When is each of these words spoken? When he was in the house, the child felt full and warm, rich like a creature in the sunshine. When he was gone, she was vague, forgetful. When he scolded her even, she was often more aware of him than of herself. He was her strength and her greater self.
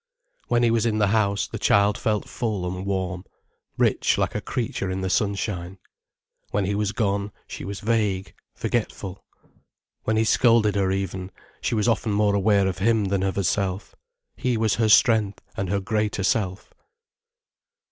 When 0.47 0.63
he 0.63 0.71
was 0.71 0.87
in 0.87 0.97
the 0.97 1.09
house, 1.09 1.47
the 1.47 1.59
child 1.59 1.95
felt 1.95 2.27
full 2.27 2.65
and 2.65 2.87
warm, 2.87 3.23
rich 3.77 4.17
like 4.17 4.33
a 4.33 4.41
creature 4.41 4.89
in 4.89 5.01
the 5.01 5.11
sunshine. 5.11 5.77
When 6.49 6.65
he 6.65 6.73
was 6.73 6.91
gone, 6.91 7.31
she 7.45 7.63
was 7.65 7.81
vague, 7.81 8.33
forgetful. 8.55 9.23
When 10.05 10.17
he 10.17 10.23
scolded 10.23 10.73
her 10.73 10.89
even, 10.89 11.29
she 11.61 11.75
was 11.75 11.87
often 11.87 12.13
more 12.13 12.33
aware 12.33 12.67
of 12.67 12.79
him 12.79 13.05
than 13.05 13.21
of 13.21 13.35
herself. 13.35 13.93
He 14.35 14.57
was 14.57 14.73
her 14.81 14.89
strength 14.89 15.39
and 15.55 15.69
her 15.69 15.79
greater 15.79 16.23
self. 16.23 16.73